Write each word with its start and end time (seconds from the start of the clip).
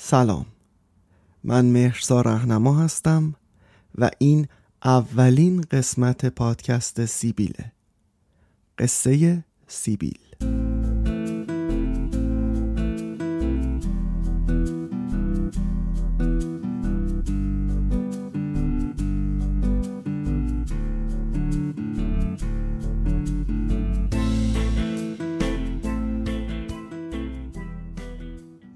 سلام. 0.00 0.46
من 1.44 1.64
مهرسا 1.64 2.20
رهنما 2.20 2.78
هستم 2.78 3.34
و 3.98 4.10
این 4.18 4.48
اولین 4.84 5.60
قسمت 5.60 6.26
پادکست 6.26 7.04
سیبیله. 7.04 7.72
قصه 8.78 9.44
سیبیل. 9.68 10.18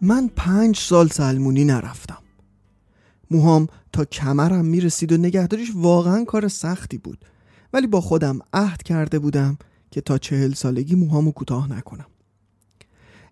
من 0.03 0.31
پنج 0.37 0.77
سال 0.77 1.09
سلمونی 1.09 1.65
نرفتم. 1.65 2.19
موهام 3.31 3.69
تا 3.93 4.05
کمرم 4.05 4.65
می‌رسید 4.65 5.13
و 5.13 5.17
نگهداریش 5.17 5.71
واقعا 5.75 6.25
کار 6.25 6.49
سختی 6.49 6.99
بود. 6.99 7.25
ولی 7.73 7.87
با 7.87 8.01
خودم 8.01 8.39
عهد 8.53 8.83
کرده 8.83 9.19
بودم 9.19 9.59
که 9.91 10.01
تا 10.01 10.19
چهل 10.19 10.53
سالگی 10.53 10.95
موهامو 10.95 11.33
کوتاه 11.33 11.73
نکنم. 11.73 12.07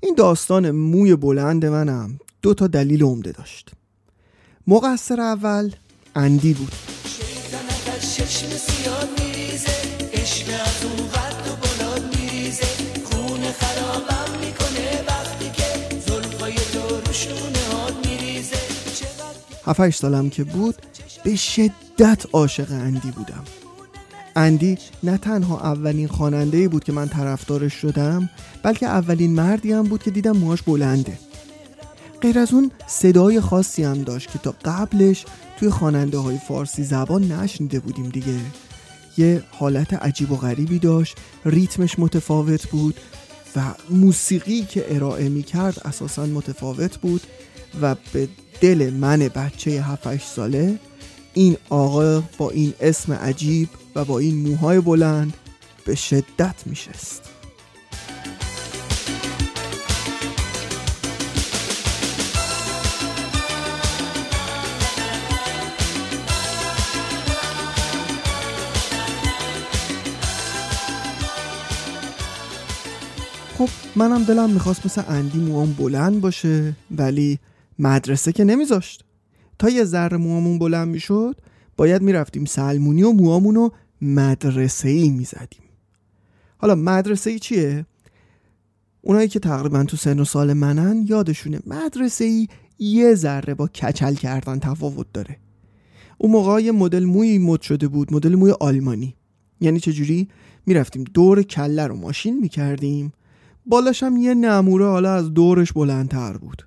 این 0.03 0.15
داستان 0.15 0.71
موی 0.71 1.17
بلند 1.17 1.67
منم 1.67 2.19
دو 2.43 2.55
تا 2.55 2.67
دلیل 2.67 3.03
عمده 3.03 3.33
داشت. 3.33 3.71
مقصر 4.67 5.21
اول 5.21 5.73
اندی 6.15 6.55
بود. 6.55 6.73
هفتش 19.67 19.97
سالم 19.97 20.31
که 20.31 20.45
بود 20.45 20.75
به 21.25 21.37
شدت 21.37 22.27
عاشق 22.33 22.73
اندی 22.73 23.11
بودم. 23.11 23.45
اندی 24.37 24.79
نه 25.03 25.19
تنها 25.19 25.61
اولین 25.61 26.09
خواننده 26.09 26.69
بود 26.69 26.85
که 26.85 26.93
من 26.93 27.09
طرفدارش 27.09 27.75
شدم 27.75 28.31
بلکه 28.63 28.87
اولین 28.87 29.35
مردی 29.35 29.73
هم 29.73 29.83
بود 29.83 30.03
که 30.03 30.11
دیدم 30.11 30.37
موهاش 30.37 30.63
بلنده. 30.63 31.19
غیر 32.21 32.39
از 32.39 32.53
اون 32.53 32.71
صدای 32.87 33.41
خاصی 33.41 33.85
هم 33.85 34.03
داشت 34.03 34.31
که 34.31 34.39
تا 34.39 34.55
قبلش 34.65 35.25
توی 35.59 35.71
خواننده 35.71 36.19
های 36.19 36.39
فارسی 36.49 36.85
زبان 36.85 37.33
نشنیده 37.33 37.81
بودیم 37.81 38.09
دیگه. 38.09 38.37
یه 39.19 39.43
حالت 39.51 39.95
عجیب 39.95 40.33
و 40.33 40.37
غریبی 40.37 40.79
داشت 40.79 41.17
ریتمش 41.45 41.99
متفاوت 41.99 42.69
بود 42.69 42.95
و 43.57 43.75
موسیقی 43.91 44.63
که 44.63 44.95
ارائه 44.95 45.29
می 45.29 45.43
کرد 45.43 45.81
اساسا 45.85 46.27
متفاوت 46.27 46.99
بود 46.99 47.23
و 47.83 47.97
به 48.13 48.29
دل 48.61 48.91
من 48.91 49.19
بچه 49.19 49.71
7 49.71 50.17
ساله 50.17 50.79
این 51.35 51.57
آقا 51.69 52.21
با 52.39 52.51
این 52.51 52.75
اسم 52.81 53.13
عجیب 53.13 53.69
و 53.95 54.05
با 54.05 54.19
این 54.19 54.49
موهای 54.49 54.81
بلند 54.81 55.35
به 55.85 55.95
شدت 55.95 56.55
میشست. 56.67 57.30
منم 73.97 74.25
دلم 74.25 74.51
می‌خواست 74.51 74.87
مثل 74.87 75.03
اندی 75.09 75.39
موام 75.39 75.73
بلند 75.73 76.21
باشه 76.21 76.77
ولی 76.91 77.39
مدرسه 77.79 78.33
که 78.33 78.45
نمیذاشت. 78.45 79.05
تا 79.59 79.69
یه 79.69 79.85
ذره 79.85 80.17
موامون 80.17 80.59
بلند 80.59 80.89
می‌شد 80.89 81.41
باید 81.77 82.03
می‌رفتیم 82.03 82.45
سلمونی 82.45 83.03
و 83.03 83.13
موامون 83.13 83.55
رو 83.55 83.73
مدرسه 84.03 84.89
ای 84.89 85.11
می‌زدیم. 85.11 85.63
حالا 86.59 86.75
مدرسه 86.75 87.31
ای 87.31 87.39
چیه؟ 87.39 87.87
اونایی 89.01 89.29
که 89.29 89.39
تقریبا 89.39 89.85
تو 89.85 89.97
سن 89.97 90.21
و 90.21 90.25
سال 90.25 90.53
منن 90.53 91.07
یادشونه 91.09 91.61
مدرسه 91.67 92.25
ای 92.25 92.49
یه 92.79 93.15
ذره 93.15 93.55
با 93.55 93.67
کچل 93.69 94.15
کردن 94.15 94.59
تفاوت 94.59 95.07
داره. 95.13 95.37
اون 96.19 96.33
موقع 96.33 96.61
یه 96.63 96.73
مدل 96.73 97.05
موی 97.05 97.39
مد 97.39 97.61
شده 97.61 97.89
بود 97.89 98.15
مدل 98.15 98.35
موی 98.35 98.55
آلمانی. 98.61 99.15
یعنی 99.61 99.81
چجوری؟ 99.81 100.29
می‌رفتیم 100.67 101.05
دور 101.05 101.43
کله 101.43 101.87
رو 101.87 101.97
ماشین 101.97 102.41
می‌کردیم. 102.41 103.13
بالاش 103.71 104.03
هم 104.03 104.17
یه 104.17 104.35
نموره 104.35 104.87
حالا 104.87 105.15
از 105.15 105.35
دورش 105.35 105.73
بلندتر 105.73 106.37
بود. 106.37 106.67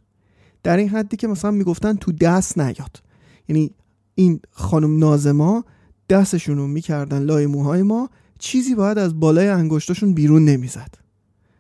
در 0.64 0.78
این 0.78 0.90
حدی 0.90 1.18
که 1.18 1.28
مثلا 1.28 1.52
می‌گفتن 1.52 1.96
تو 1.96 2.12
دست 2.12 2.58
نیاد. 2.58 3.04
یعنی 3.50 3.72
این 4.16 4.40
خانم 4.52 5.00
نازما 5.00 5.66
دستشون 6.10 6.58
رو 6.58 6.68
می‌کردن 6.68 7.22
لای 7.22 7.46
موهای 7.46 7.82
ما 7.82 8.10
چیزی 8.40 8.76
باید 8.76 8.98
از 8.98 9.20
بالای 9.20 9.48
انگشتاشون 9.48 10.14
بیرون 10.14 10.46
نمی‌زد. 10.46 10.96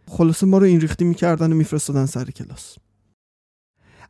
خلاصه 0.07 0.45
ما 0.45 0.57
رو 0.57 0.65
این 0.65 0.81
ریختی 0.81 1.05
می‌کردن 1.05 1.51
و 1.51 1.55
میفرستادن 1.55 2.05
سر 2.05 2.25
کلاس. 2.25 2.75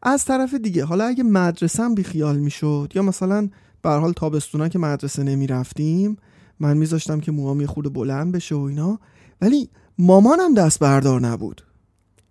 از 0.03 0.25
طرف 0.25 0.53
دیگه 0.53 0.85
حالا 0.85 1.05
اگه 1.05 1.23
مدرسه 1.23 1.83
هم 1.83 1.95
بیخیال 1.95 2.39
می‌شد 2.39 2.91
یا 2.95 3.01
مثلا 3.01 3.49
به 3.81 3.89
حال 3.89 4.13
تابستونا 4.13 4.67
که 4.69 4.79
مدرسه 4.79 5.23
نمی‌رفتیم 5.23 6.17
من 6.59 6.77
میذاشتم 6.77 7.19
که 7.19 7.31
موهام 7.31 7.61
یه 7.61 7.67
خورده 7.67 7.89
بلند 7.89 8.31
بشه 8.31 8.55
و 8.55 8.61
اینا 8.61 8.99
ولی 9.41 9.69
مامانم 9.97 10.53
دست 10.53 10.79
بردار 10.79 11.21
نبود. 11.21 11.61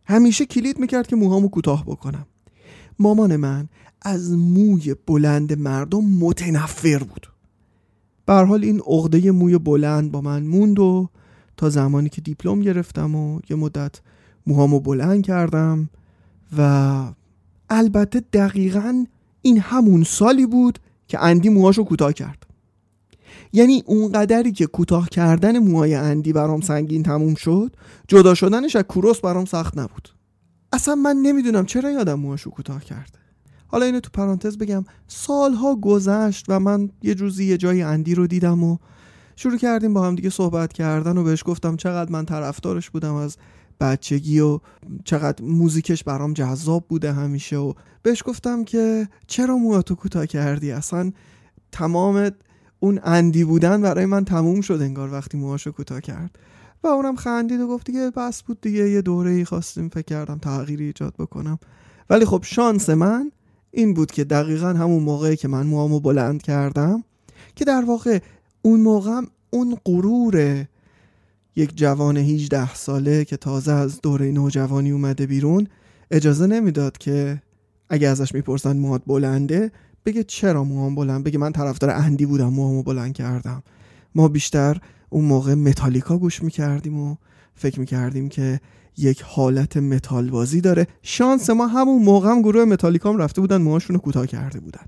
همیشه 0.05 0.47
کلید 0.47 0.79
می‌کرد 0.79 1.07
که 1.07 1.17
موهامو 1.17 1.49
کوتاه 1.49 1.85
بکنم. 1.85 2.27
مامان 2.99 3.37
من 3.37 3.69
از 4.03 4.33
موی 4.33 4.95
بلند 5.07 5.59
مردم 5.59 6.05
متنفر 6.05 6.99
بود. 6.99 7.27
به 8.27 8.33
حال 8.33 8.65
این 8.65 8.81
عقده 8.87 9.31
موی 9.31 9.59
بلند 9.59 10.13
با 10.13 10.21
من 10.21 10.43
موند 10.43 10.79
و 10.79 11.09
تا 11.57 11.71
زمانی 11.71 12.09
که 12.09 12.21
دیپلم 12.21 12.61
گرفتم 12.61 13.15
و 13.15 13.41
یه 13.51 13.57
مدت 13.57 14.01
موهامو 14.47 14.81
بلند 14.81 15.23
کردم 15.23 15.89
و 16.59 17.13
البته 17.71 18.21
دقیقا 18.33 19.05
این 19.43 19.59
همون 19.59 20.05
سالی 20.05 20.47
بود 20.47 20.79
که 21.09 21.23
اندی 21.23 21.49
موهاشو 21.49 21.85
کوتاه 21.85 22.13
کرد. 22.13 22.47
یعنی 23.53 23.83
اون 23.87 24.13
قدری 24.13 24.53
که 24.53 24.67
کوتاه 24.67 25.09
کردن 25.09 25.59
موهای 25.59 25.95
اندی 25.95 26.33
برام 26.33 26.61
سنگین 26.61 27.03
تموم 27.03 27.35
شد 27.35 27.77
جدا 28.09 28.35
شدنش 28.35 28.77
از 28.77 28.83
کوروس 28.83 29.21
برام 29.21 29.45
سخت 29.45 29.79
نبود. 29.79 30.09
اصلا 30.73 30.95
من 30.95 31.17
نمی‌دونم 31.17 31.67
چرا 31.67 31.91
یادم 31.91 32.15
موهاشو 32.15 32.51
کوتاه 32.51 32.85
کرد 32.85 33.19
حالا 33.67 33.87
اینو 33.87 34.01
تو 34.01 34.11
پرانتز 34.13 34.59
بگم 34.59 34.85
سالها 35.09 35.77
گذشت 35.77 36.45
و 36.49 36.61
من 36.61 36.91
یه 37.03 37.15
روزی 37.15 37.45
یه 37.45 37.57
جای 37.57 37.83
اندی 37.83 38.15
رو 38.15 38.27
دیدم 38.27 38.65
و 38.65 38.79
شروع 39.37 39.57
کردیم 39.59 39.95
با 39.95 40.07
هم 40.07 40.15
دیگه 40.15 40.31
صحبت 40.31 40.73
کردن 40.73 41.19
و 41.19 41.25
بهش 41.25 41.43
گفتم 41.47 41.77
چقدر 41.77 42.13
من 42.13 42.25
طرفدارش 42.25 42.91
بودم 42.91 43.15
از 43.15 43.37
بچگی 43.81 44.41
و 44.41 44.61
چقدر 45.05 45.45
موزیکش 45.45 46.05
برام 46.05 46.33
جذاب 46.33 46.85
بوده 46.89 47.13
همیشه 47.13 47.57
و 47.57 47.73
بهش 48.03 48.23
گفتم 48.27 48.65
که 48.65 49.09
چرا 49.27 49.57
موهاتو 49.57 49.95
کوتاه 49.95 50.27
کردی؟ 50.27 50.73
اصلا 50.73 51.13
تمام 51.73 52.31
اون 52.83 53.01
اندی 53.05 53.45
بودن 53.45 53.83
برای 53.83 54.07
من 54.07 54.25
تموم 54.25 54.61
شد 54.61 54.79
انگار 54.83 55.13
وقتی 55.13 55.39
موهاشو 55.39 55.73
کوتاه 55.73 56.01
کرد. 56.01 56.39
و 56.85 56.87
اونم 56.87 57.17
خندید 57.17 57.61
و 57.61 57.69
گفت 57.69 57.87
دیگه 57.87 58.11
بس 58.11 58.43
بود 58.43 58.61
دیگه 58.61 58.91
یه 58.91 59.03
دوره 59.03 59.31
ای 59.31 59.45
خواستیم 59.45 59.89
فکر 59.89 60.03
کردم 60.03 60.39
تغییری 60.39 60.85
ایجاد 60.85 61.15
بکنم. 61.19 61.59
ولی 62.11 62.25
خب 62.25 62.43
شانس 62.45 62.91
من 62.91 63.33
این 63.71 63.95
بود 63.95 64.11
که 64.11 64.25
دقیقا 64.25 64.69
همون 64.69 65.03
موقعی 65.03 65.37
که 65.37 65.49
من 65.49 65.67
موامو 65.67 66.01
بلند 66.01 66.43
کردم 66.43 67.05
که 67.57 67.65
در 67.65 67.85
واقع 67.85 68.19
اون 68.63 68.81
موقع 68.81 69.21
اون 69.51 69.79
غرور 69.85 70.67
یک 71.57 71.77
جوان 71.77 72.17
18 72.17 72.75
ساله 72.75 73.25
که 73.25 73.37
تازه 73.37 73.73
از 73.73 74.01
دوره 74.01 74.33
نوجوانی 74.33 74.91
اومده 74.91 75.27
بیرون 75.27 75.67
اجازه 76.11 76.47
نمی‌داد 76.47 76.99
که 76.99 77.43
اگه 77.91 78.09
ازش 78.09 78.35
می‌پرسن 78.35 78.77
موهات 78.77 79.03
بلنده 79.07 79.73
بگه 80.05 80.25
چرا 80.25 80.65
موهام 80.65 80.95
بلند؟ 80.95 81.25
بگه 81.25 81.39
من 81.39 81.53
طرفدار 81.53 81.91
اندی 81.91 82.27
بودم 82.27 82.49
موهامو 82.49 82.83
بلند 82.83 83.13
کردم. 83.13 83.63
ما 84.15 84.29
بیشتر 84.29 84.79
اون 85.11 85.25
موقع 85.25 85.55
متالیکا 85.55 86.19
گوش 86.19 86.43
می‌کردیم 86.43 86.99
و 86.99 87.17
فکر 87.55 87.81
می‌کردیم 87.81 88.29
که 88.29 88.61
یک 88.97 89.23
حالت 89.23 89.77
متال 89.77 90.31
بازی 90.31 90.61
داره. 90.61 90.87
شانس 91.03 91.51
ما 91.51 91.67
همون 91.67 92.03
موقع 92.03 92.31
هم 92.31 92.43
گروه 92.43 92.65
متالیکا 92.65 93.11
هم 93.11 93.19
رفته 93.19 93.41
بودن 93.41 93.63
موهاشون 93.63 93.95
رو 93.95 94.03
کوتاه 94.03 94.27
کرده 94.27 94.61
بودن. 94.61 94.85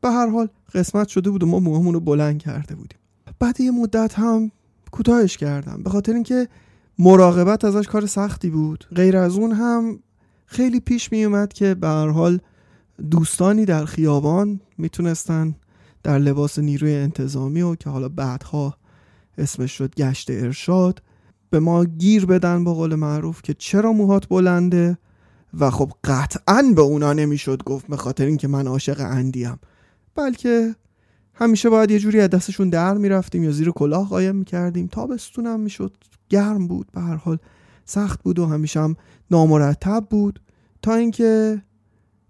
به 0.00 0.10
هر 0.10 0.26
حال 0.28 0.48
قسمت 0.74 1.08
شده 1.08 1.30
بود 1.30 1.42
و 1.42 1.46
ما 1.46 1.60
موهامون 1.60 1.94
رو 1.94 2.00
بلند 2.00 2.38
کرده 2.38 2.74
بودیم. 2.74 2.98
بعد 3.38 3.60
یه 3.60 3.70
مدت 3.70 4.14
هم 4.14 4.50
کوتاهش 4.90 5.36
کردم. 5.36 5.82
به 5.82 5.90
خاطر 5.90 6.12
اینکه 6.12 6.48
مراقبت 6.98 7.64
ازش 7.64 7.86
کار 7.86 8.06
سختی 8.06 8.50
بود. 8.50 8.84
غیر 8.94 9.16
از 9.16 9.36
اون 9.36 9.52
هم 9.52 9.98
خیلی 10.46 10.80
پیش 10.80 11.12
می 11.12 11.24
اومد 11.24 11.52
که 11.52 11.74
به 11.74 11.88
هر 11.88 12.08
حال 12.08 12.40
دوستانی 13.10 13.64
در 13.64 13.84
خیابان 13.84 14.60
می‌تونستن 14.78 15.54
در 16.02 16.18
لباس 16.18 16.58
نیروی 16.58 16.94
انتظامی 16.94 17.62
و 17.62 17.74
که 17.74 17.90
حالا 17.90 18.08
بعدها 18.08 18.76
اسمش 19.38 19.72
شد 19.72 19.94
گشت 19.94 20.30
ارشاد 20.30 21.02
به 21.50 21.60
ما 21.60 21.84
گیر 21.84 22.26
بدن 22.26 22.64
با 22.64 22.74
قول 22.74 22.94
معروف 22.94 23.42
که 23.42 23.54
چرا 23.54 23.92
موهات 23.92 24.28
بلنده؟ 24.28 24.98
و 25.60 25.70
خب 25.70 25.92
قطعا 26.04 26.72
به 26.76 26.82
اونا 26.82 27.12
نمی‌شد 27.12 27.62
گفت 27.62 27.86
به 27.86 27.96
خاطر 27.96 28.26
اینکه 28.26 28.48
من 28.48 28.66
عاشق 28.66 29.00
اندیم 29.00 29.58
بلکه 30.14 30.74
همیشه 31.34 31.70
باید 31.70 31.90
یه 31.90 31.98
جوری 31.98 32.20
از 32.20 32.30
دستشون 32.30 32.70
در 32.70 32.94
می‌رفتیم 32.94 33.44
یا 33.44 33.50
زیر 33.50 33.70
کلاه 33.70 34.08
قایم 34.08 34.36
می‌کردیم. 34.36 34.86
تابستونم 34.86 35.60
می‌شد 35.60 35.96
گرم 36.28 36.66
بود 36.66 36.86
به 36.92 37.00
هر 37.00 37.16
حال 37.16 37.38
سخت 37.84 38.22
بود 38.22 38.38
و 38.38 38.46
همیشه 38.46 38.80
هم 38.80 38.96
نامرتب 39.30 40.06
بود. 40.10 40.40
تا 40.82 40.94
اینکه 40.94 41.62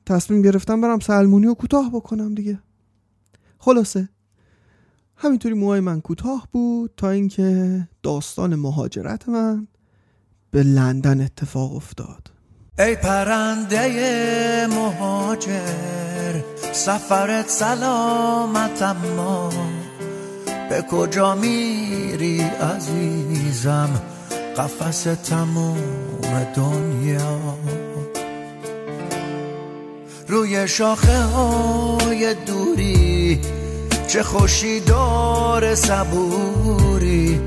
تصمیم 0.07 0.43
گرفتم 0.43 0.81
برم 0.81 0.99
سلمونی 1.01 1.47
و 1.47 1.55
کوتاه 1.55 1.91
بکنم 1.91 2.35
دیگه. 2.35 2.59
خلاصه 3.59 4.09
همینطوری 5.17 5.55
موهای 5.55 5.81
من 5.81 6.01
کوتاه 6.01 6.49
بود 6.53 6.91
تا 6.97 7.11
اینکه 7.11 7.89
داستان 8.03 8.55
مهاجرت 8.55 9.29
من 9.29 9.67
به 10.51 10.63
لندن 10.63 11.21
اتفاق 11.21 11.77
افتاد. 11.77 12.31
ای 12.79 12.97
پرنده 12.97 14.67
مهاجر 14.67 16.43
سفرت 16.73 17.49
سلامت 17.49 18.83
اما 18.83 19.51
به 20.71 20.83
کجا 20.91 21.35
میری 21.35 22.41
عزیزم؟ 22.41 24.03
قفس 24.57 25.03
تموم 25.03 25.77
دنیا. 26.57 27.55
روی 30.29 30.69
شاخه 30.69 31.23
های 31.23 32.35
دوری. 32.47 33.41
چه 34.09 34.23
خوشی 34.23 34.81
دار 34.81 35.75
صبوری. 35.75 37.41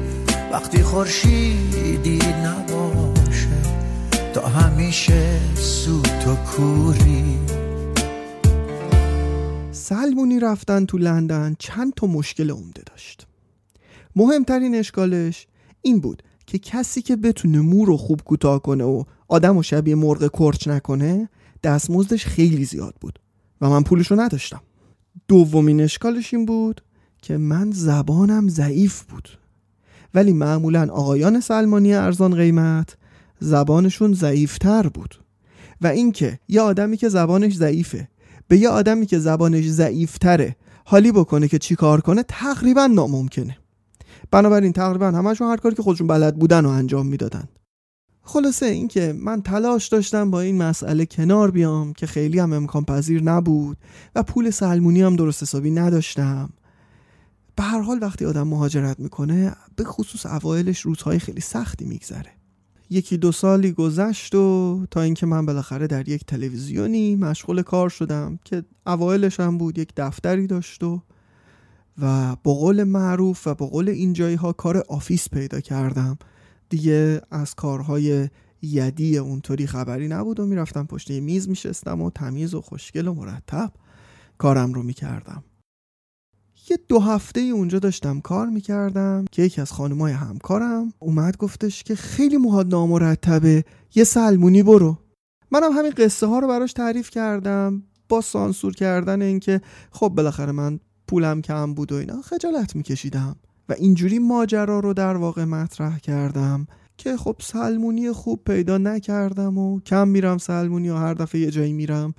وقتی 0.52 0.84
خورشیدی 0.84 2.20
نباشه 2.44 3.62
تا 4.34 4.48
همیشه 4.48 5.56
سوت 5.56 6.28
و 6.28 6.36
کوری. 6.36 7.38
سلمونی 9.72 10.40
رفتن 10.40 10.86
تو 10.86 10.98
لندن 10.98 11.56
چند 11.60 11.94
تا 11.94 12.08
مشکل 12.08 12.52
عمده 12.52 12.82
داشت. 12.86 13.28
مهمترین 14.16 14.76
اشکالش 14.76 15.48
این 15.82 16.00
بود 16.00 16.24
که 16.46 16.60
کسی 16.60 17.02
که 17.02 17.16
بتونه 17.16 17.60
مو 17.60 17.86
رو 17.86 17.98
خوب 17.98 18.22
کوتاه 18.22 18.62
کنه 18.62 18.84
و 18.84 19.04
آدم 19.28 19.58
و 19.58 19.64
شبیه 19.64 19.96
مرغ 19.96 20.30
کرچ 20.34 20.68
نکنه 20.68 21.30
دستمزدش 21.64 22.26
خیلی 22.26 22.66
زیاد 22.66 22.96
بود 23.02 23.20
و 23.62 23.70
من 23.70 23.84
پولش 23.84 24.12
رو 24.12 24.20
نداشتم. 24.20 24.62
دومین 25.28 25.82
اشکالش 25.82 26.34
این 26.34 26.46
بود 26.46 26.82
که 27.22 27.38
من 27.38 27.72
زبانم 27.72 28.50
ضعیف 28.50 29.04
بود. 29.04 29.30
ولی 30.14 30.34
معمولا 30.34 30.88
آقایان 30.92 31.40
سلمانی 31.40 31.94
ارزان 31.94 32.36
قیمت 32.36 32.98
زبانشون 33.40 34.14
ضعیفتر 34.14 34.88
بود. 34.88 35.16
و 35.82 35.88
اینکه 35.88 36.40
یه 36.48 36.62
آدمی 36.62 36.98
که 36.98 37.10
زبانش 37.10 37.56
ضعیفه 37.56 38.08
به 38.48 38.58
یه 38.58 38.70
آدمی 38.70 39.06
که 39.06 39.20
زبانش 39.20 39.68
ضعیفتره 39.68 40.56
حالی 40.86 41.12
بکنه 41.12 41.48
که 41.48 41.60
چی 41.60 41.76
کار 41.76 42.02
کنه 42.02 42.24
تقریبا 42.24 42.88
ناممکنه. 42.88 43.58
بنابراین 44.32 44.74
تقریبا 44.74 45.08
همشون 45.08 45.48
هر 45.48 45.58
کاری 45.58 45.76
که 45.76 45.84
خودشون 45.84 46.08
بلد 46.08 46.36
بودن 46.36 46.66
و 46.66 46.70
انجام 46.70 47.08
می‌دادن. 47.08 47.48
خلاصه 48.28 48.66
اینکه 48.66 49.14
من 49.18 49.42
تلاش 49.42 49.88
داشتم 49.88 50.32
با 50.32 50.42
این 50.42 50.58
مسئله 50.58 51.06
کنار 51.06 51.52
بیام 51.52 51.94
که 51.94 52.08
خیلی 52.08 52.40
هم 52.40 52.54
امکان 52.54 52.86
پذیر 52.86 53.24
نبود 53.24 53.78
و 54.16 54.24
پول 54.24 54.50
سلمونی 54.50 55.02
هم 55.02 55.16
درست 55.16 55.44
حسابی 55.44 55.72
نداشتم. 55.72 56.50
به 57.56 57.64
هر 57.64 57.82
حال 57.82 58.00
وقتی 58.02 58.26
آدم 58.26 58.48
مهاجرت 58.48 59.00
می‌کنه 59.00 59.56
به 59.76 59.84
خصوص 59.84 60.26
اوایلش 60.26 60.80
روزهای 60.80 61.20
خیلی 61.20 61.42
سختی 61.42 61.86
میگذره. 61.86 62.32
یکی 62.90 63.18
دو 63.18 63.32
سالی 63.32 63.72
گذشت 63.72 64.36
و 64.36 64.86
تا 64.92 65.02
اینکه 65.02 65.26
من 65.26 65.46
بالاخره 65.46 65.88
در 65.88 66.10
یک 66.10 66.26
تلویزیونی 66.26 67.16
مشغول 67.16 67.62
کار 67.62 67.90
شدم 67.90 68.40
که 68.44 68.64
اوایلش 68.88 69.40
هم 69.40 69.58
بود 69.58 69.78
یک 69.78 69.90
دفتری 69.98 70.48
داشت 70.48 70.84
و 70.84 71.02
و 72.02 72.36
به 72.44 72.54
قول 72.54 72.84
معروف 72.84 73.48
و 73.48 73.54
به 73.54 73.68
قول 73.68 73.90
این 73.90 74.14
جایی 74.14 74.36
ها 74.36 74.54
کار 74.54 74.84
office 74.90 75.30
پیدا 75.30 75.60
کردم. 75.60 76.18
دیگه 76.70 77.22
از 77.32 77.56
کارهای 77.56 78.30
یدی 78.62 79.18
اونطوری 79.18 79.68
خبری 79.68 80.08
نبود 80.08 80.40
و 80.40 80.46
می‌رفتم 80.46 80.86
پشت 80.86 81.12
میز 81.12 81.50
میشستم 81.50 82.02
و 82.02 82.10
تمیز 82.10 82.54
و 82.54 82.62
خوشگل 82.62 83.08
و 83.08 83.14
مرتب 83.14 83.72
کارم 84.38 84.74
رو 84.74 84.84
می‌کردم. 84.84 85.44
یه 86.70 86.80
دو 86.88 87.00
هفته 87.00 87.40
اونجا 87.40 87.80
داشتم 87.80 88.20
کار 88.20 88.48
می‌کردم 88.48 89.26
که 89.32 89.42
یکی 89.42 89.62
از 89.62 89.72
خانمای 89.72 90.14
همکارم 90.14 90.94
اومد 91.00 91.38
گفتش 91.38 91.84
که 91.84 91.96
خیلی 91.96 92.38
موهات 92.38 92.68
نامرتبه 92.68 93.66
یه 93.96 94.04
سلمونی 94.04 94.64
برو. 94.64 94.98
منم 95.52 95.72
همین 95.72 95.92
قصه 95.92 96.28
ها 96.28 96.40
رو 96.40 96.48
براش 96.48 96.74
تعریف 96.74 97.10
کردم 97.10 97.84
با 98.10 98.22
سانسور 98.22 98.74
کردن 98.74 99.22
اینکه 99.22 99.62
خب 99.92 100.08
بالاخره 100.08 100.52
من 100.52 100.80
پولم 101.08 101.42
کم 101.42 101.74
بود 101.74 101.92
و 101.92 101.96
اینا 101.96 102.22
خجالت 102.22 102.76
میکشیدم. 102.76 103.36
و 103.70 103.74
اینجوری 103.74 104.20
ماجرا 104.20 104.80
رو 104.80 104.94
در 104.94 105.18
واقع 105.18 105.44
مطرح 105.44 106.00
کردم 106.00 106.68
که 106.98 107.18
خب 107.18 107.36
سلمونی 107.40 108.12
خوب 108.12 108.44
پیدا 108.44 108.78
نکردم 108.78 109.58
و 109.58 109.80
کم 109.80 110.08
میرم 110.08 110.38
سلمونی 110.38 110.90
و 110.90 110.96
هر 110.96 111.14
دفعه 111.14 111.42
یه 111.42 111.52
جایی 111.52 111.74
میرم 111.74 112.14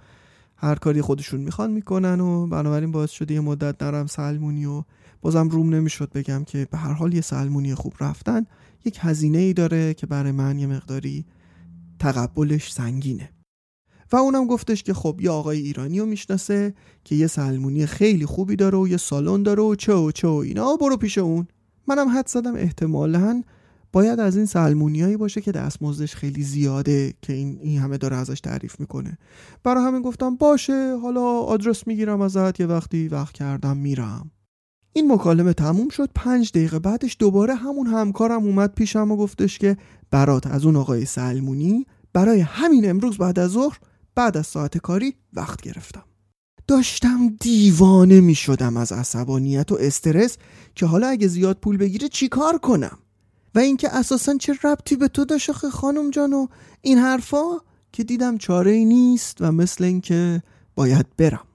هر 0.57 0.75
کاری 0.75 1.03
خودشون 1.03 1.41
می‌خوان 1.41 1.71
می‌کنن 1.71 2.21
و 2.21 2.47
بنابراین 2.47 2.93
باعث 2.93 3.11
شده 3.11 3.35
یه 3.35 3.41
مدت 3.41 3.83
نرم 3.83 4.07
سلمونی 4.07 4.67
و 4.67 4.83
بازم 5.21 5.49
روم 5.49 5.75
نمی‌شد 5.75 6.13
بگم 6.13 6.45
که 6.45 6.69
به 6.71 6.79
هر 6.79 6.93
حال 6.93 7.15
یه 7.15 7.21
سلمونی 7.21 7.75
خوب 7.75 7.95
رفتن 8.01 8.47
یک 8.85 8.99
هزینه 9.01 9.39
ای 9.39 9.53
داره 9.53 9.95
که 9.95 10.07
برای 10.07 10.33
من 10.33 10.59
یه 10.59 10.67
مقداری 10.67 11.25
تقبلش 11.99 12.73
سنگینه. 12.73 13.31
و 14.13 14.17
اونم 14.17 14.47
گفتش 14.47 14.83
که 14.83 14.95
خب 14.95 15.21
یه 15.23 15.31
آقای 15.31 15.59
ایرانی 15.59 16.01
رو 16.01 16.07
می‌شناسه 16.07 16.75
که 17.05 17.15
یه 17.15 17.27
سلمونی 17.27 17.87
خیلی 17.87 18.27
خوبی 18.27 18.57
داره 18.57 18.79
و 18.79 18.89
یه 18.89 18.97
سالن 18.97 19.43
داره 19.43 19.63
و 19.63 19.75
چه 19.75 19.95
و 19.95 20.11
چه 20.11 20.29
و 20.29 20.33
اینا. 20.33 20.77
برو 20.77 20.97
پیش 20.97 21.19
اون. 21.19 21.47
منم 21.87 22.09
حد 22.09 22.29
زدم 22.29 22.55
احتمالا 22.55 23.43
باید 23.93 24.21
از 24.21 24.37
این 24.37 24.47
سلمونیایی 24.47 25.17
باشه 25.17 25.41
که 25.41 25.53
دستمزدش 25.53 26.15
خیلی 26.15 26.43
زیاده 26.43 27.15
که 27.23 27.33
این, 27.33 27.59
این 27.63 27.79
همه 27.79 27.99
داره 27.99 28.17
ازش 28.17 28.41
تعریف 28.41 28.81
می‌کنه. 28.81 29.19
برای 29.65 29.85
همین 29.85 30.03
گفتم 30.03 30.37
باشه 30.37 30.97
حالا 31.03 31.23
آدرس 31.23 31.87
می‌گیرم 31.87 32.21
ازت 32.21 32.61
یه 32.61 32.67
وقتی 32.67 33.09
وقت 33.09 33.33
کردم 33.33 33.77
میرم. 33.77 34.31
این 34.93 35.13
مکالمه 35.13 35.53
تموم 35.53 35.89
شد. 35.89 36.11
پنج 36.15 36.51
دقیقه 36.51 36.79
بعدش 36.79 37.17
دوباره 37.19 37.55
همون 37.55 37.87
همکارم 37.87 38.45
اومد 38.45 38.75
پیشم 38.75 39.11
و 39.11 39.17
گفتش 39.17 39.59
که 39.59 39.77
برات 40.11 40.47
از 40.47 40.65
اون 40.65 40.77
آقای 40.77 41.05
سلمونی 41.05 41.87
برای 42.13 42.41
همین 42.41 42.91
امروز 42.91 43.19
بعد 43.19 43.39
از 43.39 43.51
ظهر 43.51 43.79
بعد 44.19 44.37
از 44.37 44.47
ساعت 44.47 44.79
کاری 44.79 45.15
وقت 45.33 45.61
گرفتم. 45.61 46.05
داشتم 46.67 47.29
دیوانه 47.41 48.21
می 48.21 48.35
شدم 48.35 48.77
از 48.77 48.93
عصبانیت 48.93 49.73
و 49.73 49.77
استرس 49.81 50.39
که 50.75 50.87
حالا 50.87 51.09
اگه 51.09 51.29
زیاد 51.29 51.57
پول 51.57 51.77
بگیره 51.77 52.09
چی 52.09 52.29
کار 52.29 52.59
کنم؟ 52.59 52.99
و 53.55 53.59
اینکه 53.59 53.89
اساسا 53.97 54.37
چه 54.37 54.55
ربطی 54.65 54.97
به 54.97 55.09
تو 55.09 55.25
داشت 55.25 55.53
خانم 55.53 56.11
جان 56.11 56.33
و 56.33 56.47
این 56.81 56.99
حرفا؟ 56.99 57.45
که 57.93 58.05
دیدم 58.05 58.39
چاره 58.39 58.71
ای 58.71 58.85
نیست 58.85 59.37
و 59.41 59.53
مثل 59.53 59.85
اینکه 59.85 60.43
باید 60.75 61.07
برم. 61.17 61.47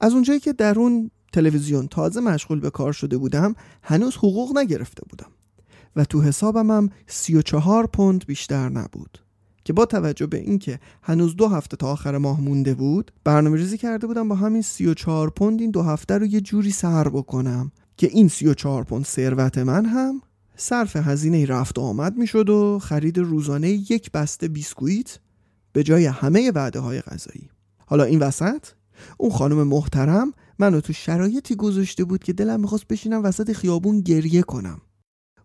از 0.00 0.12
اونجایی 0.12 0.40
که 0.40 0.52
در 0.52 0.78
اون 0.78 1.10
تلویزیون 1.32 1.88
تازه 1.88 2.20
مشغول 2.20 2.60
به 2.60 2.70
کار 2.70 2.92
شده 2.92 3.18
بودم 3.18 3.54
هنوز 3.82 4.16
حقوق 4.16 4.58
نگرفته 4.58 5.02
بودم. 5.10 5.30
و 5.96 6.04
تو 6.04 6.22
حسابم 6.22 6.70
هم 6.70 6.90
34 7.06 7.86
پوند 7.86 8.26
بیشتر 8.26 8.68
نبود. 8.68 9.27
که 9.68 9.72
با 9.72 9.86
توجه 9.86 10.26
به 10.26 10.38
اینکه 10.38 10.80
هنوز 11.02 11.36
دو 11.36 11.48
هفته 11.48 11.76
تا 11.76 11.92
آخر 11.92 12.18
ماه 12.18 12.40
مونده 12.40 12.74
بود 12.74 13.12
برنامه 13.24 13.56
ریزی 13.56 13.78
کرده 13.78 14.06
بودم 14.06 14.28
با 14.28 14.34
همین 14.34 14.62
34 14.62 15.30
پوند 15.30 15.60
این 15.60 15.70
دو 15.70 15.82
هفته 15.82 16.18
رو 16.18 16.26
یه 16.26 16.40
جوری 16.40 16.70
سر 16.70 17.08
بکنم 17.08 17.72
که 17.96 18.06
این 18.06 18.28
34 18.28 18.84
پوند 18.84 19.04
ثروت 19.04 19.58
من 19.58 19.86
هم 19.86 20.22
صرف 20.56 20.96
هزینه 20.96 21.46
رفت 21.46 21.78
و 21.78 21.82
آمد 21.82 22.16
می‌شد 22.16 22.50
و 22.50 22.78
خرید 22.78 23.18
روزانه 23.18 23.70
یک 23.70 24.12
بسته 24.12 24.48
بیسکویت 24.48 25.18
به 25.72 25.82
جای 25.82 26.06
همه 26.06 26.50
وعده 26.50 26.80
های 26.80 27.00
غذایی. 27.00 27.48
حالا 27.86 28.04
این 28.04 28.18
وسط 28.18 28.66
اون 29.18 29.30
خانم 29.30 29.62
محترم 29.66 30.32
منو 30.58 30.80
تو 30.80 30.92
شرایطی 30.92 31.54
گذاشته 31.54 32.04
بود 32.04 32.24
که 32.24 32.32
دلم 32.32 32.60
می‌خواست 32.60 32.86
بشینم 32.88 33.24
وسط 33.24 33.52
خیابون 33.52 34.00
گریه 34.00 34.42
کنم. 34.42 34.80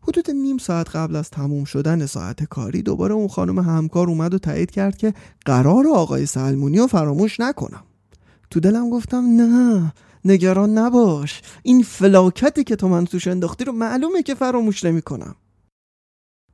حدود 0.08 0.32
نیم 0.32 0.58
ساعت 0.58 0.96
قبل 0.96 1.16
از 1.16 1.30
تموم 1.30 1.64
شدن 1.64 2.06
ساعت 2.06 2.44
کاری 2.44 2.82
دوباره 2.82 3.14
اون 3.14 3.28
خانم 3.28 3.60
همکار 3.60 4.08
اومد 4.08 4.34
و 4.34 4.40
تایید 4.40 4.72
کرد 4.72 4.98
که 4.98 5.14
قرار 5.46 5.88
آقای 5.88 6.26
سلمونی 6.26 6.78
رو 6.78 6.88
فراموش 6.88 7.40
نکنم. 7.40 7.84
تو 8.50 8.60
دلم 8.60 8.90
گفتم 8.90 9.24
نه 9.26 9.94
نگران 10.26 10.78
نباش. 10.78 11.42
این 11.64 11.84
فلاکتی 11.84 12.64
که 12.64 12.76
تو 12.76 12.88
من 12.88 13.06
توش 13.06 13.28
انداختی 13.28 13.66
رو 13.66 13.72
معلومه 13.72 14.24
که 14.24 14.36
فراموش 14.36 14.84
نمی 14.84 15.02
کنم 15.02 15.36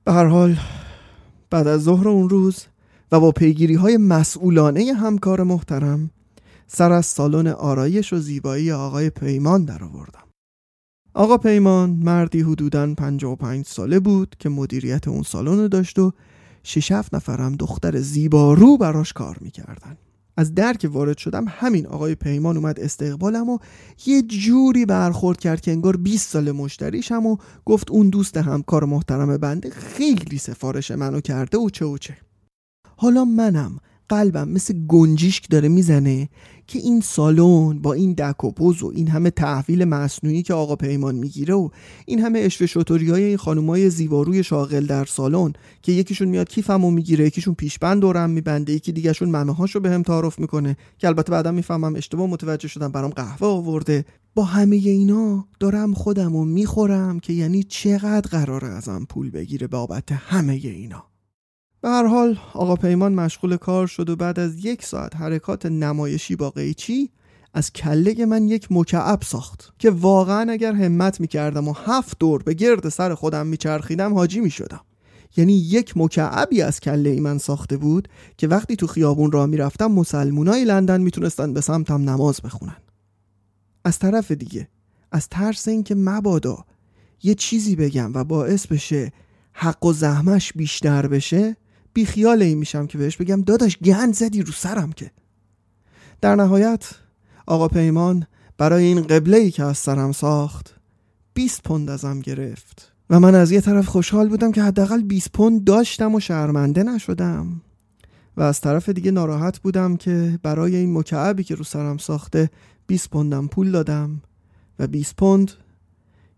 به 0.04 0.12
هر 0.12 0.26
حال 0.26 0.58
بعد 1.50 1.68
از 1.68 1.84
ظهر 1.84 2.08
اون 2.08 2.30
روز 2.30 2.66
و 3.12 3.20
با 3.20 3.32
پیگیری 3.32 3.76
های 3.76 3.98
مسئولانه 3.98 4.94
همکار 4.94 5.44
محترم 5.44 6.12
سر 6.68 6.92
از 6.92 7.06
سالن 7.06 7.48
آرایش 7.48 8.14
و 8.14 8.18
زیبایی 8.18 8.72
آقای 8.72 9.10
پیمان 9.10 9.66
در 9.66 9.84
آوردم 9.84 10.29
آقا 11.14 11.38
پیمان 11.38 11.90
مردی 11.90 12.42
حدوداً 12.42 12.94
55 12.94 13.66
ساله 13.66 14.00
بود 14.00 14.36
که 14.40 14.50
مدیریت 14.50 15.08
اون 15.08 15.24
سالن 15.24 15.58
رو 15.58 15.68
داشت 15.68 16.00
و 16.00 16.12
شش 16.64 16.92
هفت 16.92 17.16
نفرم 17.16 17.56
دختر 17.56 18.00
زیبارو 18.00 18.78
براش 18.78 19.14
کار 19.14 19.38
می‌کردن. 19.42 19.98
از 20.38 20.56
در 20.56 20.74
که 20.74 20.88
وارد 20.88 21.18
شدم 21.18 21.46
همین 21.48 21.88
آقای 21.88 22.16
پیمان 22.16 22.58
اومد 22.58 22.80
استقبالم 22.80 23.50
و 23.50 23.58
یه 24.06 24.22
جوری 24.22 24.86
برخورد 24.86 25.40
کرد 25.40 25.62
که 25.62 25.72
انگار 25.72 25.98
20 25.98 26.30
سال 26.30 26.52
مشتریشم 26.52 27.26
و 27.26 27.38
گفت 27.66 27.92
اون 27.92 28.10
دوست 28.10 28.38
همکار 28.38 28.86
محترم 28.86 29.38
بنده 29.38 29.70
خیلی 29.70 30.38
سفارش 30.38 30.92
منو 30.92 31.22
کرده 31.22 31.58
و 31.58 31.70
چه 31.70 31.86
و 31.86 31.98
چه. 31.98 32.18
حالا 32.98 33.26
منم 33.26 33.80
قلبم 34.10 34.50
مثل 34.50 34.86
گنجیشک 34.88 35.50
داره 35.50 35.70
می‌زنه 35.70 36.30
که 36.70 36.80
این 36.80 37.02
سالن 37.02 37.80
با 37.80 37.94
این 37.94 38.14
دک 38.14 38.44
و 38.44 38.52
پوز 38.52 38.84
و 38.84 38.92
این 38.96 39.08
همه 39.08 39.30
تحویل 39.30 39.86
مصنوعی 39.86 40.44
که 40.44 40.54
آقا 40.54 40.76
پیمان 40.76 41.16
می‌گیره 41.16 41.54
و 41.54 41.70
این 42.06 42.20
همه 42.20 42.40
اشوه 42.40 42.68
شطوری 42.68 43.10
های 43.10 43.24
این 43.24 43.38
خانومای 43.38 43.90
زیباروی 43.90 44.44
شاغل 44.44 44.86
در 44.86 45.06
سالن 45.06 45.54
که 45.82 45.92
یکیشون 45.92 46.28
میاد 46.28 46.50
کیفمو 46.50 46.92
می‌گیره 46.92 47.26
یکیشون 47.26 47.54
پیشبند 47.54 48.02
دورم 48.02 48.30
میبنده 48.30 48.74
یکی 48.74 48.92
دیگهشون 48.92 49.30
ممه 49.30 49.54
هاشو 49.54 49.80
بهم 49.80 50.04
تعارف 50.04 50.40
می‌کنه 50.40 50.78
که 50.98 51.08
البته 51.08 51.32
بعدا 51.32 51.52
می‌فهمم 51.52 51.96
اشتباه 51.96 52.28
متوجه 52.28 52.68
شدم 52.68 52.92
برام 52.92 53.12
قهوه 53.12 53.48
آورده. 53.48 54.06
با 54.36 54.44
همه 54.44 54.76
اینا 54.76 55.48
دارم 55.60 55.94
خودم 55.94 56.36
و 56.36 56.46
می‌خورم 56.46 57.20
که 57.20 57.34
یعنی 57.34 57.64
چقدر 57.64 58.30
قراره 58.30 58.68
ازم 58.68 59.06
پول 59.10 59.32
بگیره 59.32 59.68
بابت 59.68 60.12
همه 60.12 60.54
اینا. 60.54 61.09
به 61.82 61.90
هر 61.90 62.06
حال 62.06 62.38
آقا 62.54 62.76
پیمان 62.76 63.14
مشغول 63.14 63.58
کار 63.58 63.88
شد 63.88 64.10
و 64.10 64.16
بعد 64.16 64.40
از 64.40 64.66
یک 64.66 64.86
ساعت 64.86 65.16
حرکات 65.16 65.66
نمایشی 65.66 66.36
با 66.36 66.50
قیچی 66.50 67.10
از 67.54 67.74
کله 67.74 68.26
من 68.26 68.48
یک 68.48 68.68
مکعب 68.72 69.22
ساخت 69.22 69.74
که 69.80 69.90
واقعا 69.90 70.52
اگر 70.52 70.74
همت 70.74 71.22
می‌کردم 71.22 71.68
و 71.68 71.74
هفت 71.86 72.20
دور 72.20 72.44
به 72.44 72.54
گرد 72.54 72.90
سر 72.90 73.16
خودم 73.16 73.48
میچرخیدم 73.48 74.14
حاجی 74.14 74.40
می‌شدم. 74.40 74.82
یعنی 75.38 75.54
یک 75.54 75.98
مکعبی 75.98 76.62
از 76.62 76.80
کله 76.80 77.20
من 77.20 77.38
ساخته 77.38 77.78
بود 77.78 78.08
که 78.38 78.48
وقتی 78.48 78.76
تو 78.76 78.88
خیابون 78.88 79.32
را 79.32 79.46
می‌رفتم 79.46 79.92
مسلمونای 79.92 80.66
لندن 80.66 81.02
می‌تونستن 81.02 81.54
به 81.54 81.62
سمتم 81.62 82.10
نماز 82.10 82.42
بخونن. 82.42 82.78
از 83.86 84.00
طرف 84.00 84.32
دیگه 84.32 84.68
از 85.12 85.30
ترس 85.30 85.68
اینکه 85.68 85.96
مبادا 85.96 86.66
یه 87.24 87.36
چیزی 87.36 87.76
بگم 87.76 88.14
و 88.14 88.24
باعث 88.24 88.68
بشه 88.68 89.12
حق 89.54 89.86
و 89.86 89.94
زحمش 89.94 90.54
بیشتر 90.54 91.08
بشه 91.08 91.56
بی 92.00 92.06
خیال 92.06 92.42
این 92.42 92.58
میشم 92.58 92.88
که 92.88 92.98
بهش 92.98 93.18
بگم 93.18 93.42
داداش 93.42 93.78
گند 93.78 94.14
زدی 94.14 94.42
رو 94.42 94.52
سرم 94.52 94.92
که. 94.92 95.12
در 96.22 96.36
نهایت 96.36 96.92
آقا 97.48 97.68
پیمان 97.68 98.26
برای 98.58 98.84
این 98.84 99.02
قبله 99.02 99.38
ای 99.38 99.52
که 99.52 99.64
از 99.64 99.78
سرم 99.78 100.12
ساخت 100.12 100.76
20 101.34 101.64
پوند 101.64 101.90
ازم 101.90 102.20
گرفت. 102.20 102.94
و 103.10 103.20
من 103.20 103.36
از 103.36 103.52
یه 103.52 103.62
طرف 103.62 103.86
خوشحال 103.86 104.30
بودم 104.30 104.52
که 104.52 104.64
حداقل 104.64 105.02
20 105.02 105.32
پوند 105.32 105.64
داشتم 105.64 106.16
و 106.16 106.20
شرمنده 106.20 106.84
نشدم. 106.84 107.62
و 108.38 108.42
از 108.42 108.62
طرف 108.62 108.90
دیگه 108.90 109.12
ناراحت 109.12 109.60
بودم 109.60 109.98
که 109.98 110.40
برای 110.44 110.76
این 110.76 110.98
مکعبی 110.98 111.44
که 111.44 111.56
رو 111.56 111.64
سرم 111.64 111.98
ساخته 111.98 112.50
20 112.88 113.10
پوندم 113.10 113.48
پول 113.48 113.72
دادم. 113.72 114.22
و 114.80 114.88
20 114.88 115.16
پوند 115.16 115.52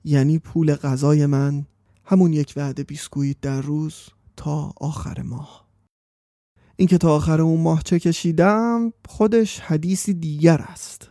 یعنی 0.04 0.40
پول 0.40 0.76
غذای 0.76 1.26
من 1.26 1.66
همون 2.06 2.34
یک 2.34 2.54
وعده 2.58 2.84
بیسکویت 2.84 3.38
در 3.42 3.62
روز 3.62 3.96
تا 4.38 4.74
آخر 4.82 5.22
ماه. 5.22 5.68
اینکه 6.76 6.98
تا 6.98 7.16
آخر 7.16 7.42
اون 7.42 7.62
ماه 7.62 7.82
چه 7.84 8.00
کشیدم 8.00 8.94
خودش 9.08 9.60
حدیثی 9.60 10.14
دیگر 10.14 10.58
است. 10.58 11.10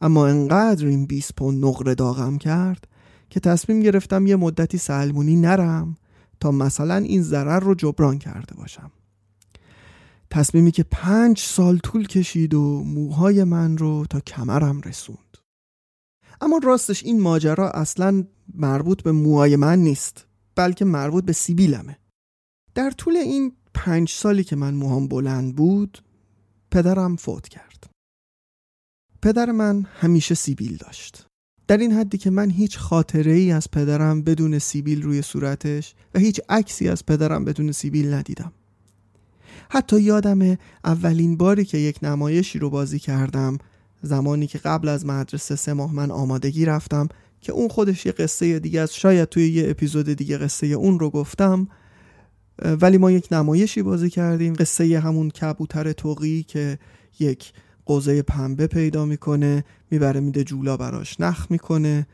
اما 0.00 0.26
انقدر 0.26 0.86
این 0.86 1.06
20 1.06 1.34
پوند 1.34 1.64
نقره 1.64 1.94
داغم 1.94 2.38
کرد 2.38 2.88
که 3.30 3.40
تصمیم 3.40 3.80
گرفتم 3.80 4.26
یه 4.26 4.36
مدتی 4.36 4.78
سلمونی 4.78 5.36
نرم 5.36 5.96
تا 6.40 6.50
مثلا 6.50 6.96
این 6.96 7.22
ضرر 7.22 7.60
رو 7.60 7.74
جبران 7.74 8.18
کرده 8.18 8.54
باشم. 8.54 8.90
تصمیمی 10.30 10.70
که 10.70 10.82
پنج 10.82 11.38
سال 11.38 11.78
طول 11.78 12.06
کشید 12.06 12.54
و 12.54 12.84
موهای 12.84 13.44
من 13.44 13.78
رو 13.78 14.06
تا 14.10 14.20
کمرم 14.20 14.80
رسوند. 14.80 15.36
اما 16.40 16.60
راستش 16.62 17.04
این 17.04 17.20
ماجرا 17.20 17.70
اصلا 17.70 18.24
مربوط 18.54 19.02
به 19.02 19.12
موهای 19.12 19.56
من 19.56 19.78
نیست 19.78 20.26
بلکه 20.54 20.84
مربوط 20.84 21.24
به 21.24 21.32
سیبیلمه. 21.32 21.98
در 22.74 22.90
طول 22.90 23.16
این 23.16 23.52
پنج 23.74 24.10
سالی 24.10 24.44
که 24.44 24.56
من 24.56 24.74
موهام 24.74 25.08
بلند 25.08 25.56
بود 25.56 25.98
پدرم 26.70 27.16
فوت 27.16 27.48
کرد. 27.48 27.90
پدر 29.22 29.50
من 29.50 29.86
همیشه 30.00 30.34
سیبیل 30.34 30.76
داشت. 30.76 31.26
در 31.68 31.76
این 31.76 31.92
حدی 31.92 32.18
که 32.18 32.30
من 32.30 32.50
هیچ 32.50 32.78
خاطره 32.78 33.32
ای 33.32 33.52
از 33.52 33.70
پدرم 33.70 34.22
بدون 34.22 34.58
سیبیل 34.58 35.02
روی 35.02 35.22
صورتش 35.22 35.94
و 36.14 36.18
هیچ 36.18 36.40
عکسی 36.48 36.88
از 36.88 37.06
پدرم 37.06 37.44
بدون 37.44 37.72
سیبیل 37.72 38.14
ندیدم. 38.14 38.52
حتی 39.68 40.00
یادم 40.00 40.58
اولین 40.84 41.36
باری 41.36 41.64
که 41.64 41.78
یک 41.78 41.98
نمایشی 42.02 42.58
رو 42.58 42.70
بازی 42.70 42.98
کردم 42.98 43.58
زمانی 44.02 44.46
که 44.46 44.58
قبل 44.58 44.88
از 44.88 45.06
مدرسه 45.06 45.56
سه 45.56 45.72
ماه 45.72 45.94
من 45.94 46.10
آمادگی 46.10 46.64
رفتم 46.64 47.08
که 47.40 47.52
اون 47.52 47.68
خودش 47.68 48.06
یه 48.06 48.12
قصه 48.12 48.58
دیگه 48.58 48.80
است. 48.80 48.94
شاید 48.94 49.28
توی 49.28 49.48
یه 49.48 49.70
اپیزود 49.70 50.12
دیگه 50.12 50.38
قصه 50.38 50.66
اون 50.66 50.98
رو 50.98 51.10
گفتم 51.10 51.68
ولی 52.64 52.98
ما 52.98 53.10
یک 53.10 53.28
نمایشی 53.32 53.82
بازی 53.82 54.10
کردیم. 54.10 54.52
قصه 54.54 54.98
همون 54.98 55.30
کبوتر 55.30 55.92
توقی 55.92 56.42
که 56.42 56.78
یک 57.18 57.52
قوزه 57.86 58.22
پنبه 58.22 58.66
پیدا 58.66 59.04
می‌کنه 59.04 59.64
می‌بره 59.90 60.20
میده 60.20 60.44
جولا 60.44 60.76
براش 60.76 61.20
نخ 61.20 61.46
می‌کنه 61.50 62.06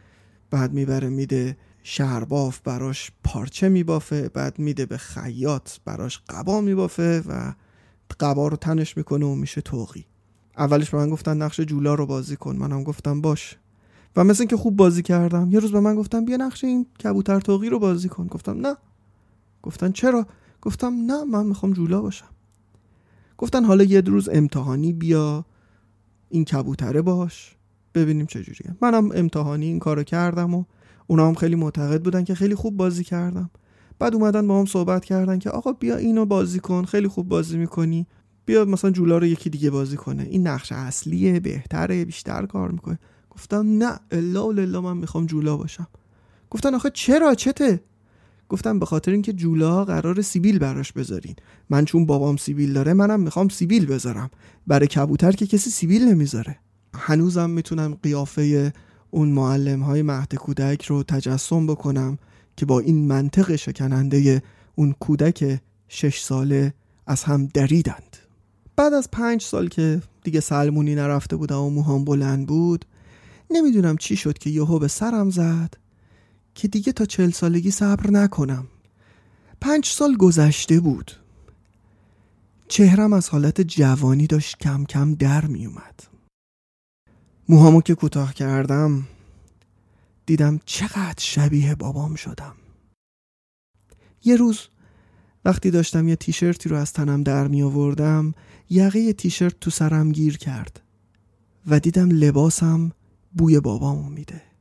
بعد 0.50 0.73
می‌بره 0.73 1.09
میده 1.09 1.57
شهرباف 1.83 2.61
براش 2.61 3.11
پارچه 3.25 3.69
میبافه 3.69 4.29
بعد 4.29 4.59
میده 4.59 4.87
به 4.87 4.97
خیاط 4.97 5.71
براش 5.85 6.21
قبا 6.29 6.61
میبافه 6.61 7.23
و 7.29 7.53
قبا 8.21 8.49
رو 8.49 8.57
تنش 8.57 8.97
می‌کنه 8.97 9.26
و 9.26 9.35
میشه 9.35 9.61
توقی. 9.61 10.05
اولش 10.59 10.91
به 10.91 10.99
من 10.99 11.11
گفتن 11.11 11.43
نقش 11.43 11.61
جولا 11.61 11.95
رو 11.95 12.07
بازی 12.07 12.37
کن. 12.37 12.57
منم 12.57 12.83
گفتم 12.83 13.21
باش. 13.21 13.57
و 14.17 14.25
مثل 14.25 14.43
اینکه 14.43 14.57
خوب 14.57 14.76
بازی 14.76 15.03
کردم 15.03 15.50
یه 15.50 15.59
روز 15.59 15.73
به 15.73 15.81
من 15.81 15.95
گفتم 15.95 16.25
بیا 16.25 16.37
نقش 16.37 16.65
این 16.65 16.87
کبوتر 17.05 17.41
توقی 17.41 17.69
رو 17.69 17.79
بازی 17.79 18.09
کن. 18.09 18.26
گفتم 18.26 18.67
نه. 18.67 18.76
گفتن 19.66 19.92
چرا؟ 19.92 20.26
گفتم 20.62 20.94
نه 21.06 21.25
من 21.25 21.46
می‌خوام 21.46 21.73
جولا 21.73 22.00
باشم. 22.02 22.28
گفتن 23.38 23.64
حالا 23.64 23.85
یه 23.85 24.00
روز 24.00 24.28
امتحانی 24.28 24.92
بیا 24.92 25.44
این 26.28 26.44
کبوتره 26.44 27.02
باش. 27.02 27.56
ببینیم 27.94 28.26
چجوریه 28.26 28.76
منم 28.80 29.11
امتحانی 29.14 29.66
این 29.66 29.78
کارو 29.78 30.02
کردم 30.02 30.54
و 30.54 30.64
اونا 31.06 31.28
هم 31.28 31.35
خیلی 31.35 31.54
معتقد 31.54 32.02
بودن 32.02 32.25
که 32.25 32.35
خیلی 32.35 32.54
خوب 32.54 32.76
بازی 32.76 33.04
کردم. 33.04 33.50
بعد 33.99 34.14
اومدن 34.14 34.46
با 34.46 34.58
هم 34.58 34.66
صحبت 34.66 35.04
کردن 35.04 35.38
که 35.38 35.50
آقا 35.50 35.73
بیا 35.73 35.96
اینو 35.96 36.26
بازی 36.26 36.61
کن 36.61 36.85
خیلی 36.85 37.08
خوب 37.08 37.28
بازی 37.28 37.58
می‌کنی. 37.58 38.06
بیا 38.46 38.64
مثلا 38.64 38.90
جولا 38.90 39.18
رو 39.18 39.26
یکی 39.26 39.50
دیگه 39.50 39.70
بازی 39.70 39.96
کنه. 39.96 40.23
این 40.23 40.46
نقش 40.46 40.73
اصلیه 40.73 41.40
بهتره 41.40 42.04
بیشتر 42.04 42.46
کار 42.46 42.70
می‌کنه. 42.70 42.99
گفتم 43.30 43.66
نه 43.82 44.00
الا 44.11 44.49
و 44.49 44.80
من 44.80 44.96
می‌خوام 44.96 45.26
جولا 45.26 45.56
باشم. 45.56 45.87
گفتن 46.50 46.75
آخه 46.75 46.90
چرا؟ 46.90 47.35
چته؟ 47.35 47.80
گفتم 48.49 48.79
به 48.79 48.87
خاطر 48.87 49.12
اینکه 49.12 49.33
جولا 49.33 49.85
قرار 49.85 50.23
سیبیل 50.23 50.59
براش 50.59 50.93
بذارین. 50.93 51.37
من 51.71 51.85
چون 51.85 52.07
بابام 52.07 52.37
سیبیل 52.37 52.73
داره 52.73 52.93
منم 52.93 53.21
می‌خوام 53.21 53.49
سیبیل 53.49 53.87
بذارم. 53.87 54.31
برای 54.67 54.87
کبوتر 54.87 55.33
که 55.33 55.47
کسی 55.47 55.71
سیبیل 55.71 56.05
نمی‌ذاره. 56.05 56.59
هنوزم 56.95 57.50
می‌تونم 57.50 57.99
قیافه 58.03 58.73
اون 59.11 59.29
معلم 59.29 59.83
های 59.83 60.03
مهد 60.03 60.35
کودک 60.35 60.85
رو 60.85 61.03
تجسم 61.03 61.67
بکنم 61.67 62.19
که 62.57 62.67
با 62.67 62.81
این 62.81 63.07
منطق 63.07 63.57
شکننده 63.57 64.43
اون 64.75 64.95
کودک 65.00 65.61
شش 65.88 66.21
ساله 66.21 66.75
از 67.07 67.25
هم 67.25 67.47
دریدند. 67.47 68.17
بعد 68.76 68.95
از 68.95 69.11
پنج 69.11 69.43
سال 69.43 69.69
که 69.69 70.03
دیگه 70.25 70.41
سلمونی 70.41 70.95
نرفته 70.95 71.37
بودم 71.37 71.61
و 71.61 71.71
موهام 71.71 72.05
بلند 72.05 72.47
بود 72.47 72.85
نمی‌دونم 73.50 73.97
چی 73.97 74.17
شد 74.17 74.38
که 74.38 74.50
یهو 74.50 74.79
به 74.79 74.88
سرم 74.88 75.31
زد. 75.31 75.75
که 76.57 76.69
دیگه 76.69 76.93
تا 76.93 77.05
چل 77.05 77.31
سالگی 77.31 77.71
صبر 77.71 78.11
نکنم. 78.11 78.67
پنج 79.61 79.87
سال 79.87 80.17
گذشته 80.17 80.81
بود. 80.81 81.11
چهرم 82.69 83.13
از 83.13 83.29
حالت 83.29 83.61
جوانی 83.61 84.27
داشت 84.27 84.59
کم 84.59 84.85
کم 84.85 85.15
در 85.15 85.45
می 85.45 85.67
اومد. 85.67 86.03
موهامو 87.49 87.81
که 87.81 87.95
کوتاه 87.95 88.35
کردم 88.35 89.09
دیدم 90.27 90.61
چقدر 90.65 91.19
شبیه 91.19 91.75
بابام 91.75 92.15
شدم. 92.15 92.55
یه 94.25 94.37
روز 94.37 94.61
وقتی 95.45 95.71
داشتم 95.71 96.09
یه 96.09 96.17
تیشرتی 96.17 96.69
رو 96.69 96.77
از 96.77 96.93
تنم 96.93 97.23
در 97.23 97.49
می 97.49 97.63
آوردم 97.63 98.35
یقه 98.71 99.13
تیشرت 99.13 99.61
تو 99.61 99.71
سرم 99.71 100.13
گیر 100.13 100.39
کرد 100.39 100.81
و 101.67 101.81
دیدم 101.81 102.11
لباسم 102.11 102.93
بوی 103.33 103.61
بابامو 103.61 104.09
میده. 104.09 104.56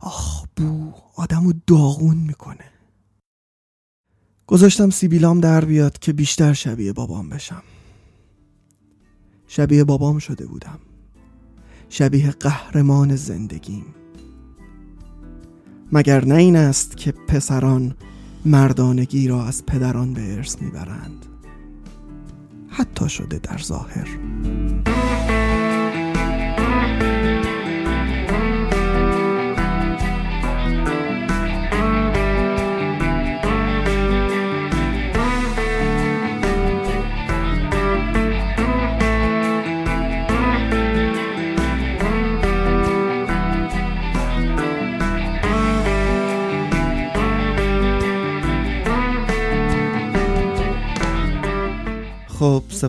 آخ 0.00 0.44
بو 0.56 0.92
آدمو 1.16 1.52
داغون 1.66 2.16
می‌کنه. 2.16 2.70
گذاشتم 4.46 4.90
سیبیلام 4.90 5.40
در 5.40 5.64
بیاد 5.64 5.98
که 5.98 6.12
بیشتر 6.12 6.52
شبیه 6.52 6.92
بابام 6.92 7.28
بشم. 7.28 7.62
شبیه 9.46 9.84
بابام 9.84 10.18
شده 10.18 10.46
بودم. 10.46 10.78
شبیه 11.88 12.30
قهرمان 12.30 13.16
زندگیم. 13.16 13.84
مگر 15.92 16.24
نه 16.24 16.34
این 16.34 16.56
است 16.56 16.96
که 16.96 17.12
پسران 17.12 17.94
مردانگی 18.44 19.28
را 19.28 19.44
از 19.44 19.66
پدران 19.66 20.14
به 20.14 20.34
ارث 20.36 20.62
می‌برند؟ 20.62 21.26
حتی 22.68 23.08
شده 23.08 23.38
در 23.38 23.58
ظاهر. 23.58 24.08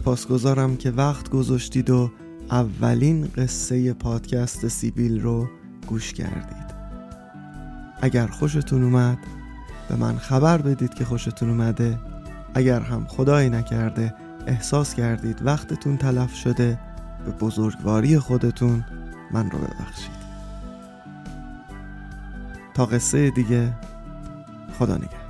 سپاسگزارم 0.02 0.78
که 0.78 0.92
وقت 0.92 1.30
گذاشتید 1.30 1.90
و 1.90 2.12
اولین 2.52 3.28
قصه 3.36 3.94
پادکست 3.94 4.68
سیبیل 4.68 5.22
رو 5.22 5.48
گوش 5.88 6.14
کردید. 6.14 6.72
اگر 8.02 8.28
خوشتون 8.28 8.84
اومد 8.84 9.18
به 9.90 9.96
من 9.96 10.18
خبر 10.18 10.58
بدید 10.58 10.94
که 10.94 11.06
خوشتون 11.06 11.50
اومده. 11.50 12.00
اگر 12.54 12.80
هم 12.80 13.06
خدایی 13.08 13.50
نکرده 13.50 14.14
احساس 14.48 14.94
کردید 14.94 15.46
وقتتون 15.46 15.98
تلف 15.98 16.34
شده 16.34 16.80
به 17.26 17.32
بزرگواری 17.32 18.20
خودتون 18.20 18.86
من 19.32 19.52
رو 19.52 19.60
ببخشید. 19.60 20.22
تا 22.74 22.86
قصه 22.86 23.30
دیگه 23.30 23.74
خدا 24.80 24.98
نگه 24.98 25.21